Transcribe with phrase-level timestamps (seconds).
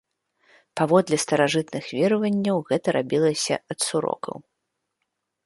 [0.79, 4.35] Паводле старажытных вераванняў, гэта рабілася ад сурокаў.